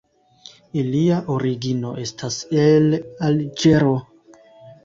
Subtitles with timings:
[0.83, 2.97] Ilia origino estas el
[3.29, 3.93] Alĝero.